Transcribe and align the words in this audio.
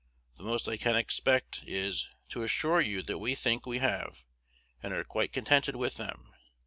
The 0.37 0.43
most 0.43 0.67
I 0.67 0.77
can 0.77 0.95
expect 0.95 1.61
is, 1.63 2.09
to 2.29 2.41
assure 2.41 2.81
you 2.81 3.03
that 3.03 3.19
we 3.19 3.35
think 3.35 3.67
we 3.67 3.77
have, 3.77 4.23
and 4.81 4.95
are 4.95 5.03
quite 5.03 5.31
contented 5.31 5.75
with 5.75 5.97
them. 5.97 6.33